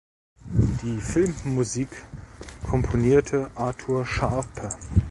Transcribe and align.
Die 0.81 0.97
Filmmusik 0.99 1.89
komponierte 2.65 3.51
Arthur 3.53 4.03
Sharpe. 4.03 4.69